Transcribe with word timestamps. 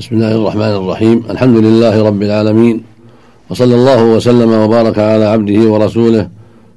بسم 0.00 0.16
الله 0.16 0.34
الرحمن 0.34 0.72
الرحيم. 0.80 1.22
الحمد 1.30 1.56
لله 1.56 2.02
رب 2.02 2.22
العالمين 2.22 2.82
وصلى 3.50 3.74
الله 3.74 4.04
وسلم 4.04 4.50
وبارك 4.50 4.98
على 4.98 5.24
عبده 5.24 5.60
ورسوله 5.72 6.28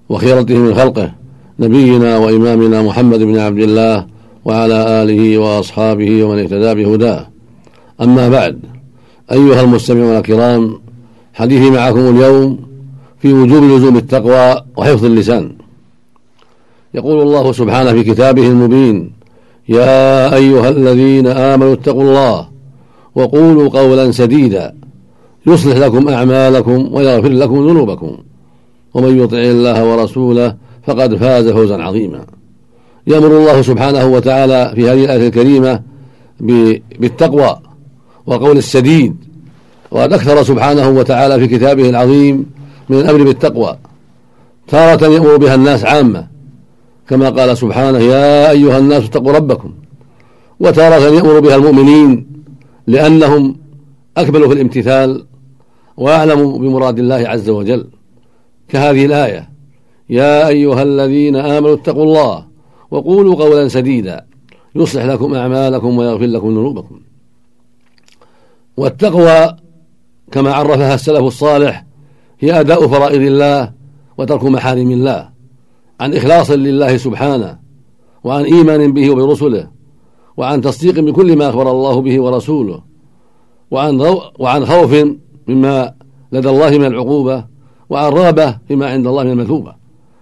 وخيرته 0.10 0.58
من 0.58 0.76
خلقه 0.76 1.12
نبينا 1.60 2.18
وإمامنا 2.18 2.82
محمد 2.82 3.20
بن 3.20 3.38
عبد 3.40 3.60
الله 3.60 4.06
وعلى 4.46 5.04
آله 5.04 5.38
وأصحابه 5.38 6.24
ومن 6.24 6.40
اهتدى 6.40 6.84
بهداه. 6.84 7.28
أما 8.02 8.30
بعد 8.30 8.60
أيها 9.32 9.62
المستمعون 9.62 10.18
الكرام 10.18 10.82
حديثي 11.34 11.70
معكم 11.70 12.00
اليوم 12.00 12.60
في 13.20 13.34
وجوب 13.34 13.64
لزوم 13.64 13.98
التقوى 13.98 14.62
وحفظ 14.78 15.06
اللسان. 15.06 15.56
يقول 16.94 17.22
الله 17.22 17.52
سبحانه 17.52 17.92
في 17.92 18.04
كتابه 18.04 18.48
المبين 18.48 19.12
يا 19.70 20.36
أيها 20.36 20.70
الذين 20.70 21.28
آمنوا 21.28 21.74
اتقوا 21.74 22.04
الله 22.04 22.53
وقولوا 23.16 23.70
قولا 23.70 24.12
سديدا. 24.12 24.76
يصلح 25.48 25.78
لكم 25.78 26.10
أعمالكم 26.10 26.94
ويغفر 26.94 27.30
لكم 27.30 27.68
ذنوبكم. 27.70 28.18
ومن 28.94 29.24
يطع 29.24 29.38
الله 29.38 29.86
ورسوله 29.86 30.56
فقد 30.84 31.16
فاز 31.16 31.50
فوزا 31.50 31.82
عظيما. 31.82 32.26
يأمر 33.08 33.28
الله 33.38 33.62
سبحانه 33.62 34.06
وتعالى 34.06 34.72
في 34.76 34.90
هذه 34.90 35.06
الآية 35.06 35.28
الكريمة 35.28 35.82
بالتقوى 37.00 37.60
وقول 38.26 38.58
السديد. 38.58 39.16
وقد 39.92 40.14
أكثر 40.14 40.44
سبحانه 40.44 40.90
وتعالى 40.90 41.40
في 41.40 41.58
كتابه 41.58 41.90
العظيم 41.90 42.46
من 42.90 42.98
الأمر 43.00 43.24
بالتقوى. 43.24 43.78
تارة 44.68 45.08
يأمر 45.08 45.38
بها 45.38 45.56
الناس 45.56 45.86
عامة. 45.86 46.28
كما 47.10 47.30
قال 47.30 47.58
سبحانه 47.58 47.98
يا 48.00 48.52
أيها 48.52 48.78
الناس 48.78 49.04
اتقوا 49.04 49.32
ربكم. 49.32 49.72
وتارة 50.60 51.16
يأمر 51.16 51.40
بها 51.40 51.56
المؤمنين 51.56 52.33
لأنهم 52.88 53.58
أكملوا 54.18 54.48
في 54.48 54.54
الامتثال 54.54 55.26
وأعلموا 55.98 56.58
بمراد 56.58 57.00
الله 57.00 57.16
عز 57.16 57.50
وجل. 57.50 57.88
كهذه 58.68 59.06
الآية 59.06 59.50
يا 60.10 60.48
أيها 60.48 60.84
الذين 60.84 61.36
آمنوا 61.36 61.76
اتقوا 61.76 62.04
الله 62.04 62.46
وقولوا 62.92 63.36
قولا 63.36 63.68
سديدا 63.68 64.26
يصلح 64.76 65.04
لكم 65.04 65.36
أعمالكم 65.36 65.98
ويغفر 65.98 66.26
لكم 66.26 66.50
ذنوبكم. 66.50 67.00
والتقوى 68.78 69.56
كما 70.32 70.54
عرفها 70.54 70.96
السلف 70.96 71.24
الصالح 71.24 71.86
هي 72.40 72.60
أداء 72.60 72.88
فرائض 72.88 73.22
الله 73.22 73.72
وترك 74.18 74.44
محارم 74.44 74.92
الله 74.92 75.30
عن 76.00 76.14
إخلاص 76.14 76.52
لله 76.52 76.98
سبحانه 76.98 77.60
وعن 78.24 78.44
إيمان 78.44 78.94
به 78.94 79.10
وبرسله 79.10 79.68
وعن 80.38 80.62
تصديق 80.62 81.00
بكل 81.00 81.38
ما 81.38 81.50
أخبر 81.50 81.72
الله 81.72 82.02
به 82.02 82.22
ورسوله 82.22 82.84
وعن 83.72 84.18
وعن 84.40 84.66
خوف 84.66 85.06
مما 85.48 85.94
لدى 86.32 86.50
الله 86.50 86.70
من 86.70 86.86
العقوبة 86.86 87.46
وعن 87.90 88.12
رغبة 88.12 88.58
فيما 88.68 88.90
عند 88.90 89.08
الله 89.08 89.24
من 89.24 89.32
المثوبة. 89.32 89.76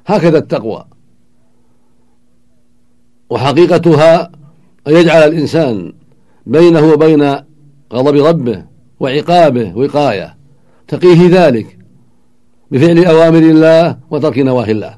هكذا 0.05 0.37
التقوى. 0.37 0.85
وحقيقتها 3.29 4.31
أن 4.87 4.93
يجعل 4.93 5.27
الإنسان 5.29 5.93
بينه 6.45 6.93
وبين 6.93 7.35
غضب 7.93 8.15
ربه 8.15 8.65
وعقابه 8.99 9.77
وقاية 9.77 10.37
تقيه 10.87 11.47
ذلك 11.47 11.77
بفعل 12.71 13.05
أوامر 13.05 13.39
الله 13.39 13.97
وترك 14.11 14.37
نواهي 14.39 14.71
الله. 14.71 14.97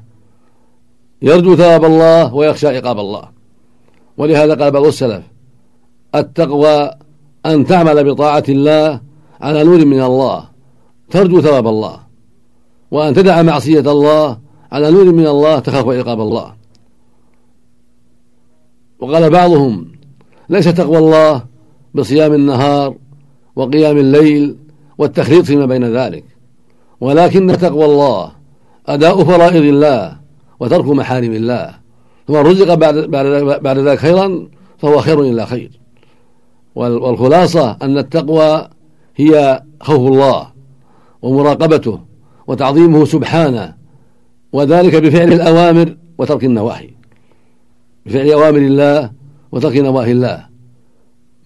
يرجو 1.22 1.56
ثواب 1.56 1.84
الله 1.84 2.34
ويخشى 2.34 2.68
عقاب 2.68 2.98
الله. 2.98 3.28
ولهذا 4.18 4.54
قال 4.54 4.70
بعض 4.70 4.86
السلف 4.86 5.22
التقوى 6.14 6.90
أن 7.46 7.66
تعمل 7.66 8.04
بطاعة 8.04 8.44
الله 8.48 9.00
على 9.40 9.64
نور 9.64 9.84
من 9.84 10.02
الله 10.02 10.44
ترجو 11.10 11.40
ثواب 11.40 11.66
الله 11.66 12.00
وأن 12.90 13.14
تدع 13.14 13.42
معصية 13.42 13.80
الله 13.80 14.38
على 14.72 14.90
نور 14.90 15.04
من 15.12 15.26
الله 15.26 15.58
تخاف 15.58 15.88
عقاب 15.88 16.20
الله. 16.20 16.54
وقال 18.98 19.30
بعضهم 19.30 19.92
ليس 20.48 20.64
تقوى 20.64 20.98
الله 20.98 21.42
بصيام 21.94 22.32
النهار 22.32 22.94
وقيام 23.56 23.98
الليل 23.98 24.56
والتخليط 24.98 25.44
فيما 25.44 25.66
بين 25.66 25.96
ذلك 25.96 26.24
ولكن 27.00 27.46
تقوى 27.46 27.84
الله 27.84 28.32
أداء 28.86 29.24
فرائض 29.24 29.64
الله 29.64 30.16
وترك 30.60 30.86
محارم 30.86 31.32
الله. 31.32 31.83
فمن 32.28 32.36
رزق 32.36 32.74
بعد, 32.74 32.94
بعد, 32.94 33.26
بعد 33.62 33.78
ذلك 33.78 33.98
خيرا 33.98 34.48
فهو 34.78 35.00
خير 35.00 35.20
إلا 35.20 35.44
خير. 35.44 35.80
والخلاصة 36.74 37.76
أن 37.82 37.98
التقوى 37.98 38.68
هي 39.16 39.62
خوف 39.80 40.12
الله 40.12 40.46
ومراقبته 41.22 42.00
وتعظيمه 42.46 43.04
سبحانه 43.04 43.74
وذلك 44.52 44.96
بفعل 44.96 45.32
الأوامر 45.32 45.96
وترك 46.18 46.44
النواهي. 46.44 46.90
بفعل 48.06 48.30
أوامر 48.30 48.58
الله 48.58 49.10
وترك 49.52 49.76
نواهي 49.76 50.12
الله 50.12 50.46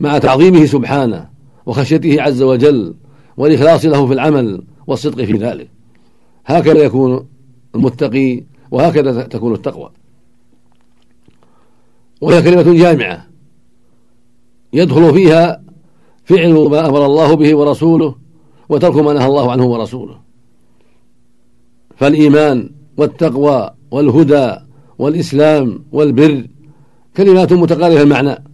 مع 0.01 0.19
تعظيمه 0.19 0.67
سبحانه 0.67 1.29
وخشيته 1.67 2.23
عز 2.23 2.43
وجل 2.43 2.95
والإخلاص 3.37 3.85
له 3.85 4.07
في 4.07 4.13
العمل 4.13 4.63
والصدق 4.87 5.25
في 5.25 5.33
ذلك. 5.33 5.69
هكذا 6.47 6.79
يكون 6.79 7.27
المتقي 7.75 8.45
وهكذا 8.71 9.23
تكون 9.23 9.55
التقوى. 9.55 9.91
وهي 12.21 12.43
كلمة 12.43 12.75
جامعة. 12.75 13.27
يدخل 14.73 15.15
فيها 15.15 15.63
فعل 16.25 16.53
ما 16.53 16.89
أمر 16.89 17.07
الله 17.07 17.35
به 17.35 17.57
ورسوله 17.57 18.15
وترك 18.69 18.97
ما 18.97 19.13
نهى 19.13 19.27
الله 19.27 19.53
عنه 19.53 19.67
ورسوله. 19.67 20.19
فالإيمان 21.97 22.71
والتقوى 22.97 23.71
والهدى 23.91 24.57
والإسلام 24.99 25.85
والبر 25.93 26.47
كلمات 27.17 27.53
متقاربة 27.53 28.03
المعنى. 28.03 28.45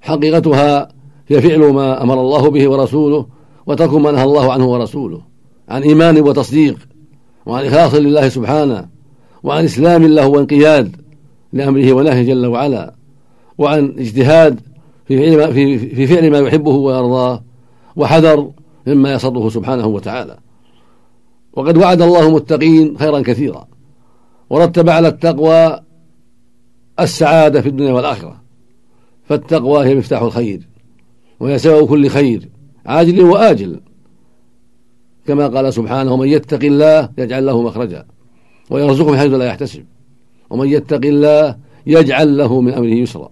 حقيقتها 0.00 0.88
هي 1.28 1.40
فعل 1.40 1.72
ما 1.72 2.02
أمر 2.02 2.20
الله 2.20 2.50
به 2.50 2.68
ورسوله 2.68 3.26
وترك 3.66 3.94
ما 3.94 4.10
نهى 4.10 4.24
الله 4.24 4.52
عنه 4.52 4.66
ورسوله. 4.66 5.20
عن 5.68 5.82
إيمان 5.82 6.20
وتصديق 6.20 6.78
وعن 7.46 7.64
إخلاص 7.64 7.94
لله 7.94 8.28
سبحانه 8.28 8.88
وعن 9.42 9.64
إسلام 9.64 10.06
له 10.06 10.26
وانقياد 10.26 11.01
لأمره 11.52 11.92
ونهيه 11.92 12.22
جل 12.22 12.46
وعلا 12.46 12.94
وعن 13.58 13.94
اجتهاد 13.98 14.60
في 15.04 15.18
فعل 15.18 15.36
ما, 15.36 15.52
في, 15.52 15.78
في 15.78 16.06
فعل 16.06 16.30
ما 16.30 16.38
يحبه 16.38 16.70
ويرضاه 16.70 17.42
وحذر 17.96 18.50
مما 18.86 19.12
يسره 19.12 19.48
سبحانه 19.48 19.86
وتعالى. 19.86 20.38
وقد 21.52 21.76
وعد 21.76 22.02
الله 22.02 22.28
المتقين 22.28 22.98
خيرا 22.98 23.20
كثيرا 23.20 23.68
ورتب 24.50 24.88
على 24.88 25.08
التقوى 25.08 25.80
السعادة 27.00 27.60
في 27.60 27.68
الدنيا 27.68 27.92
والآخرة. 27.92 28.42
فالتقوى 29.24 29.86
هي 29.86 29.94
مفتاح 29.94 30.22
الخير 30.22 30.68
وهي 31.40 31.58
سبب 31.58 31.88
كل 31.88 32.08
خير 32.08 32.48
عاجل 32.86 33.20
وآجل. 33.20 33.80
كما 35.26 35.48
قال 35.48 35.74
سبحانه 35.74 36.12
ومن 36.12 36.28
يتق 36.28 36.64
الله 36.64 37.08
يجعل 37.18 37.46
له 37.46 37.62
مخرجا 37.62 38.06
ويرزقه 38.70 39.10
من 39.10 39.18
حيث 39.18 39.32
لا 39.32 39.44
يحتسب. 39.44 39.84
ومن 40.52 40.68
يتق 40.68 41.04
الله 41.04 41.56
يجعل 41.86 42.28
له 42.36 42.60
من 42.60 42.72
أمره 42.72 42.94
يسرا. 43.04 43.30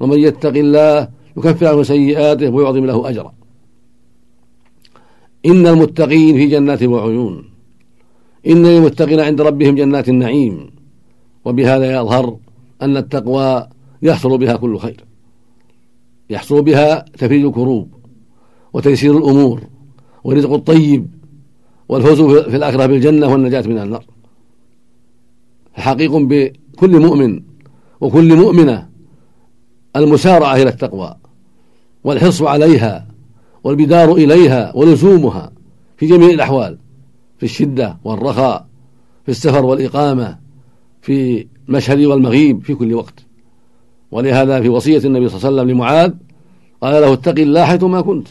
ومن 0.00 0.18
يتق 0.18 0.56
الله 0.56 1.08
يكفر 1.36 1.66
عنه 1.66 1.82
سيئاته 1.82 2.48
ويعظم 2.50 2.84
له 2.84 3.08
أجرا. 3.08 3.32
إن 5.46 5.66
المتقين 5.66 6.34
في 6.36 6.46
جنات 6.46 6.82
وعيون. 6.82 7.34
إن 8.46 8.66
للمتقين 8.66 9.20
عند 9.20 9.40
ربهم 9.40 9.74
جنات 9.74 10.08
النعيم. 10.08 10.70
وبهذا 11.44 12.00
يظهر 12.00 12.36
أن 12.82 12.96
التقوى 12.96 13.66
يحصل 14.02 14.38
بها 14.38 14.56
كل 14.56 14.78
خير. 14.78 15.04
يحصل 16.30 16.62
بها 16.62 17.04
تفريج 17.18 17.44
الكروب 17.44 17.88
وتيسير 18.72 19.18
الأمور 19.18 19.62
ورزق 20.24 20.52
الطيب 20.52 21.06
والفوز 21.88 22.20
في 22.22 22.56
الآخرة 22.56 22.86
بالجنة 22.86 23.32
والنجاة 23.32 23.62
من 23.62 23.78
النار. 23.78 24.17
فحقيق 25.78 26.16
بكل 26.16 27.00
مؤمن 27.00 27.42
وكل 28.00 28.36
مؤمنة 28.36 28.88
المسارعة 29.96 30.56
إلى 30.56 30.68
التقوى 30.68 31.16
والحرص 32.04 32.42
عليها 32.42 33.06
والبدار 33.64 34.12
إليها 34.12 34.76
ولزومها 34.76 35.52
في 35.96 36.06
جميع 36.06 36.28
الأحوال 36.28 36.78
في 37.38 37.42
الشدة 37.42 37.98
والرخاء 38.04 38.66
في 39.24 39.28
السفر 39.28 39.64
والإقامة 39.64 40.38
في 41.02 41.46
المشهد 41.68 42.00
والمغيب 42.00 42.62
في 42.62 42.74
كل 42.74 42.94
وقت. 42.94 43.14
ولهذا 44.10 44.60
في 44.60 44.68
وصية 44.68 44.98
النبي 44.98 45.28
صلى 45.28 45.36
الله 45.36 45.48
عليه 45.48 45.56
وسلم 45.56 45.70
لمعاذ 45.70 46.12
قال 46.80 47.02
له 47.02 47.12
اتق 47.12 47.38
الله 47.38 47.64
حيثما 47.64 48.00
كنت. 48.00 48.28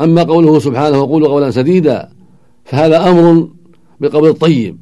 أما 0.00 0.22
قوله 0.22 0.58
سبحانه 0.58 1.00
وقولوا 1.00 1.28
قولا 1.28 1.50
سديدا 1.50 2.10
فهذا 2.64 3.10
أمر 3.10 3.48
بالقول 4.00 4.28
الطيب. 4.28 4.78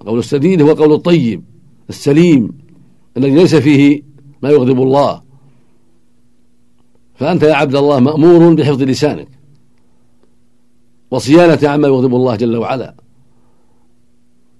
القول 0.00 0.18
السديد 0.18 0.62
هو 0.62 0.70
القول 0.70 0.92
الطيب. 0.92 1.44
السليم. 1.88 2.58
الذي 3.16 3.34
ليس 3.34 3.54
فيه 3.54 4.02
ما 4.42 4.50
يغضب 4.50 4.82
الله. 4.82 5.22
فأنت 7.14 7.42
يا 7.42 7.54
عبد 7.54 7.76
الله 7.76 8.00
مأمور 8.00 8.54
بحفظ 8.54 8.82
لسانك. 8.82 9.28
وصيانة 11.10 11.68
عما 11.68 11.88
يغضب 11.88 12.14
الله 12.14 12.36
جل 12.36 12.56
وعلا. 12.56 12.94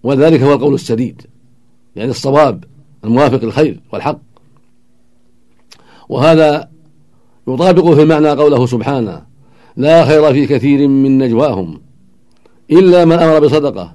وذلك 0.03 0.41
هو 0.41 0.53
القول 0.53 0.75
السديد. 0.75 1.23
يعني 1.97 2.11
الصواب 2.11 2.65
الموافق 3.05 3.45
للخير 3.45 3.81
والحق. 3.93 4.19
وهذا 6.09 6.71
يطابق 7.49 7.91
في 7.91 8.03
المعنى 8.03 8.31
قوله 8.31 8.67
سبحانه 8.67 9.27
لا 9.77 10.05
خير 10.05 10.33
في 10.33 10.47
كثير 10.47 10.89
من 10.89 11.19
نجواهم. 11.19 11.81
إلا 12.73 13.05
من 13.05 13.13
أمر 13.13 13.39
بصدقة 13.39 13.95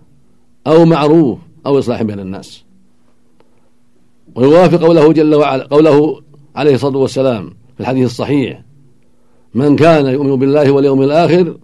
أو 0.68 0.86
معروف 0.86 1.40
أو 1.66 1.80
إصلاح 1.80 2.04
بين 2.04 2.20
الناس. 2.20 2.64
ويوافق 4.36 4.78
قوله 4.82 5.14
جل 5.14 5.36
وعلا 5.36 5.64
قوله 5.64 6.22
عليه 6.56 6.76
الصلاة 6.76 6.98
والسلام 6.98 7.50
في 7.76 7.82
الحديث 7.82 8.06
الصحيح 8.06 8.62
من 9.54 9.76
كان 9.76 10.06
يؤمن 10.06 10.36
بالله 10.36 10.72
واليوم 10.72 11.02
الآخر 11.02 11.58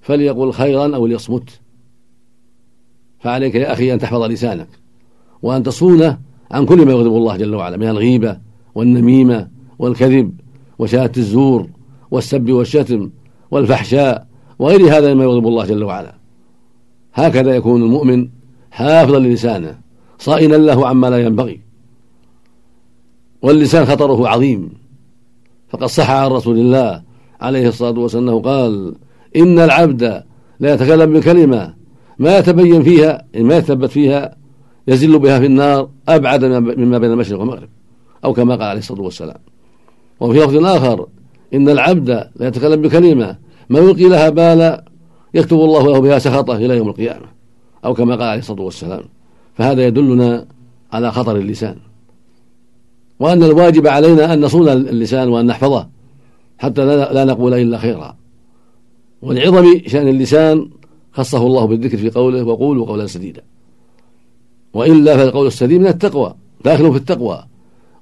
فليقل 0.00 0.52
خيرا 0.52 0.96
أو 0.96 1.06
ليصمت. 1.06 1.60
فعليك 3.20 3.54
يا 3.54 3.72
أخي 3.72 3.94
أن 3.94 3.98
تحفظ 3.98 4.22
لسانك 4.22 4.68
وأن 5.42 5.62
تصونه 5.62 6.18
عن 6.50 6.66
كل 6.66 6.86
ما 6.86 6.92
يغضب 6.92 7.16
الله 7.16 7.36
جل 7.36 7.54
وعلا 7.54 7.76
من 7.76 7.88
الغيبة 7.88 8.38
والنميمة 8.74 9.48
والكذب 9.78 10.32
وشهادة 10.78 11.12
الزور 11.16 11.68
والسب 12.10 12.50
والشتم 12.50 13.10
والفحشاء 13.50 14.26
وغير 14.58 14.98
هذا 14.98 15.14
مما 15.14 15.24
يغضب 15.24 15.46
الله 15.46 15.64
جل 15.66 15.84
وعلا. 15.84 16.17
هكذا 17.14 17.56
يكون 17.56 17.82
المؤمن 17.82 18.28
حافظا 18.70 19.18
للسانه 19.18 19.78
صائنا 20.18 20.56
له 20.56 20.88
عما 20.88 21.06
لا 21.06 21.18
ينبغي. 21.18 21.60
واللسان 23.42 23.84
خطره 23.84 24.28
عظيم. 24.28 24.70
فقد 25.68 25.84
صح 25.84 26.10
عن 26.10 26.30
رسول 26.30 26.58
الله 26.58 27.02
عليه 27.40 27.68
الصلاة 27.68 27.98
والسلام 27.98 28.28
أنه 28.28 28.40
قال 28.40 28.94
إن 29.36 29.58
العبد 29.58 30.02
لا 30.60 30.74
يتكلم 30.74 31.12
بكلمه 31.12 31.74
ما 32.18 32.38
يتبين 32.38 32.82
فيها 32.82 33.24
ما 33.34 33.56
يثبت 33.56 33.90
فيها 33.90 34.36
يزل 34.88 35.18
بها 35.18 35.38
في 35.38 35.46
النار 35.46 35.88
أبعد 36.08 36.44
مما 36.44 36.98
بين 36.98 37.10
المشرق 37.10 37.38
والمغرب 37.38 37.68
أو 38.24 38.32
كما 38.32 38.54
قال 38.54 38.62
عليه 38.62 38.78
الصلاة 38.78 39.02
والسلام. 39.02 39.38
وفي 40.20 40.38
لفظ 40.38 40.64
آخر 40.64 41.06
إن 41.54 41.68
العبد 41.68 42.08
لا 42.36 42.48
يتكلم 42.48 42.82
بكلمه 42.82 43.36
ما 43.68 43.78
يلقي 43.78 44.08
لها 44.08 44.28
بالا 44.28 44.84
يكتب 45.34 45.56
الله 45.56 45.86
له 45.86 45.98
بها 45.98 46.18
سخطه 46.18 46.56
إلى 46.56 46.76
يوم 46.76 46.88
القيامة 46.88 47.26
أو 47.84 47.94
كما 47.94 48.14
قال 48.14 48.22
عليه 48.22 48.38
الصلاة 48.38 48.62
والسلام. 48.62 49.02
فهذا 49.54 49.86
يدلنا 49.86 50.46
على 50.92 51.12
خطر 51.12 51.36
اللسان. 51.36 51.76
وأن 53.20 53.42
الواجب 53.42 53.86
علينا 53.86 54.32
أن 54.32 54.40
نصون 54.40 54.68
اللسان 54.68 55.28
وأن 55.28 55.46
نحفظه 55.46 55.88
حتى 56.58 56.84
لا 56.86 57.24
نقول 57.24 57.54
إلا 57.54 57.78
خيرا. 57.78 58.16
ولعظم 59.22 59.80
شأن 59.86 60.08
اللسان 60.08 60.70
خصه 61.12 61.46
الله 61.46 61.64
بالذكر 61.64 61.96
في 61.96 62.10
قوله 62.10 62.42
وقولوا 62.44 62.86
قولا 62.86 63.06
سديدا. 63.06 63.42
وإلا 64.74 65.16
فالقول 65.16 65.46
السديد 65.46 65.80
من 65.80 65.86
التقوى 65.86 66.34
داخل 66.64 66.92
في 66.92 66.98
التقوى. 66.98 67.44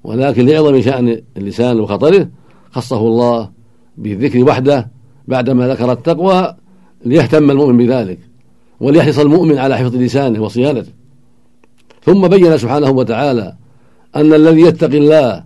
ولكن 0.03 0.45
لعظم 0.45 0.81
شأن 0.81 1.21
اللسان 1.37 1.79
وخطره 1.79 2.29
خصه 2.71 2.99
الله 2.99 3.49
بالذكر 3.97 4.43
وحده 4.43 4.91
بعدما 5.27 5.67
ذكر 5.67 5.91
التقوى 5.91 6.55
ليهتم 7.05 7.51
المؤمن 7.51 7.77
بذلك 7.77 8.19
وليحرص 8.79 9.19
المؤمن 9.19 9.57
على 9.57 9.77
حفظ 9.77 9.95
لسانه 9.95 10.43
وصيانته. 10.43 10.91
ثم 12.03 12.27
بين 12.27 12.57
سبحانه 12.57 12.89
وتعالى 12.89 13.55
أن 14.15 14.33
الذي 14.33 14.61
يتقي 14.61 14.97
الله 14.97 15.43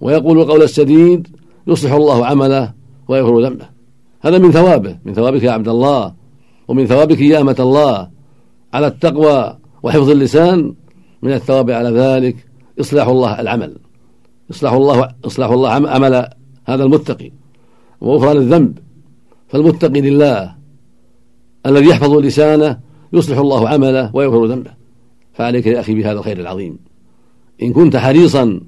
ويقول 0.00 0.40
القول 0.40 0.62
السديد 0.62 1.28
يصلح 1.66 1.92
الله 1.92 2.26
عمله 2.26 2.72
ويغفر 3.08 3.40
ذنبه. 3.40 3.66
هذا 4.20 4.38
من 4.38 4.50
ثوابه 4.52 4.98
من 5.04 5.14
ثوابك 5.14 5.42
يا 5.42 5.50
عبد 5.50 5.68
الله 5.68 6.14
ومن 6.68 6.86
ثوابك 6.86 7.20
يا 7.20 7.40
أمة 7.40 7.56
الله 7.60 8.08
على 8.74 8.86
التقوى 8.86 9.58
وحفظ 9.82 10.10
اللسان. 10.10 10.74
من 11.22 11.32
الثواب 11.32 11.70
على 11.70 11.90
ذلك 11.90 12.36
إصلاح 12.80 13.06
الله 13.06 13.40
العمل 13.40 13.76
إصلاح 14.50 14.72
الله 14.72 15.08
إصلاح 15.24 15.50
الله 15.50 15.70
عمل 15.70 16.28
هذا 16.64 16.84
المتقي. 16.84 17.30
وغفران 18.00 18.36
الذنب. 18.36 18.78
فالمتقي 19.48 20.00
لله. 20.00 20.61
الذي 21.66 21.86
يحفظ 21.86 22.16
لسانه 22.16 22.78
يصلح 23.12 23.38
الله 23.38 23.68
عمله 23.68 24.10
ويغفر 24.14 24.46
ذنبه. 24.46 24.70
فعليك 25.32 25.66
يا 25.66 25.80
أخي 25.80 25.94
بهذا 25.94 26.18
الخير 26.18 26.40
العظيم. 26.40 26.78
إن 27.62 27.72
كنت 27.72 27.96
حريصا 27.96 28.60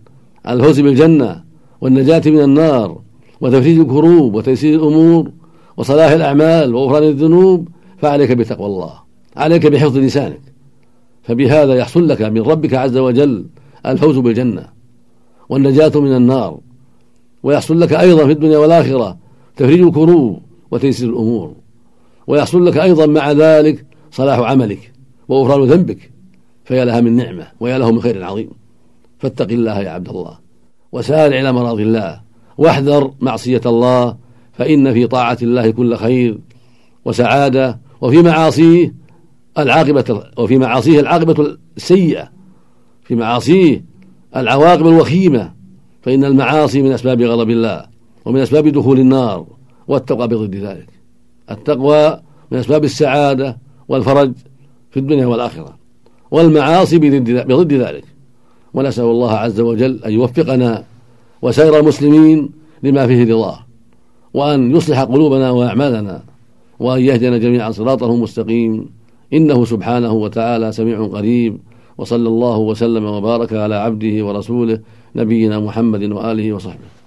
على 0.45 0.61
الفوز 0.61 0.81
بالجنة 0.81 1.45
والنجاة 1.81 2.23
من 2.27 2.41
النار 2.41 3.01
وتفريج 3.41 3.79
الكروب 3.79 4.35
وتيسير 4.35 4.75
الأمور 4.75 5.31
وصلاح 5.77 6.11
الأعمال 6.11 6.75
وغفران 6.75 7.03
الذنوب 7.03 7.69
فعليك 7.99 8.33
بتقوى 8.33 8.67
الله. 8.67 8.93
عليك 9.37 9.67
بحفظ 9.67 9.99
لسانك. 9.99 10.41
فبهذا 11.23 11.75
يحصل 11.75 12.09
لك 12.09 12.23
من 12.23 12.43
ربك 12.43 12.75
عز 12.75 12.97
وجل 12.97 13.47
الفوز 13.87 14.19
بالجنة 14.19 14.69
والنجاة 15.49 16.01
من 16.01 16.17
النار. 16.17 16.61
ويحصل 17.43 17.81
لك 17.81 17.93
أيضا 17.93 18.27
في 18.27 18.33
الدنيا 18.33 18.59
والآخرة 18.59 19.19
تفريج 19.57 19.81
الكروب 19.81 20.43
وتيسير 20.71 21.09
الأمور. 21.09 21.55
ويحصل 22.27 22.67
لك 22.67 22.77
أيضا 22.77 23.07
مع 23.07 23.33
ذلك 23.33 23.87
صلاح 24.11 24.39
عملك 24.39 24.93
وغفران 25.29 25.69
ذنبك 25.69 26.11
فيا 26.65 26.85
لها 26.85 27.01
من 27.01 27.17
نعمة 27.17 27.47
ويا 27.61 27.79
له 27.79 27.93
من 27.93 28.01
خير 28.01 28.25
عظيم. 28.25 28.51
فاتق 29.19 29.51
الله 29.51 29.81
يا 29.81 29.91
عبد 29.91 30.09
الله. 30.09 30.39
وسارع 30.93 31.41
إلى 31.41 31.53
مراضي 31.53 31.83
الله. 31.83 32.21
واحذر 32.59 33.11
معصية 33.21 33.61
الله 33.67 34.17
فإن 34.53 34.93
في 34.93 35.07
طاعة 35.07 35.39
الله 35.43 35.71
كل 35.71 35.97
خير 35.97 36.39
وسعادة. 37.05 37.81
وفي 38.01 38.23
معاصيه 38.23 38.95
العاقبة 39.59 40.23
وفي 40.39 40.59
معاصيه 40.59 41.01
العاقبة 41.01 41.57
السيئة. 41.77 42.29
في 43.05 43.15
معاصيه 43.15 43.85
العواقب 44.37 44.87
الوخيمة. 44.87 45.53
فإن 46.03 46.25
المعاصي 46.25 46.83
من 46.83 46.93
أسباب 46.93 47.23
غضب 47.23 47.51
الله 47.51 47.87
ومن 48.25 48.41
أسباب 48.41 48.69
دخول 48.69 49.01
النار 49.01 49.47
والتقوى 49.89 50.29
بضد 50.29 50.55
ذلك. 50.55 50.94
التقوى 51.51 52.21
من 52.51 52.59
أسباب 52.59 52.85
السعادة 52.85 53.59
والفرج 53.89 54.33
في 54.91 55.01
الدنيا 55.01 55.27
والآخرة 55.27 55.77
والمعاصي 56.31 56.99
بضد 56.99 57.73
ذلك. 57.73 58.05
ونسأل 58.75 59.05
الله 59.05 59.31
عز 59.33 59.61
وجل 59.61 60.01
أن 60.05 60.13
يوفقنا 60.13 60.85
وسائر 61.43 61.79
المسلمين 61.79 62.51
لما 62.83 63.07
فيه 63.07 63.35
رضاه 63.35 63.59
وأن 64.35 64.77
يصلح 64.77 65.01
قلوبنا 65.03 65.51
وأعمالنا 65.51 66.23
وأن 66.81 67.01
يهدنا 67.01 67.39
جميعا 67.39 67.71
صراطه 67.71 68.15
المستقيم. 68.15 68.91
إنه 69.33 69.65
سبحانه 69.65 70.13
وتعالى 70.13 70.73
سميع 70.73 71.07
قريب 71.07 71.59
وصلى 71.99 72.29
الله 72.29 72.59
وسلم 72.59 73.05
وبارك 73.05 73.53
على 73.53 73.75
عبده 73.75 74.27
ورسوله 74.27 74.81
نبينا 75.17 75.61
محمد 75.61 76.03
وآله 76.03 76.53
وصحبه. 76.53 77.04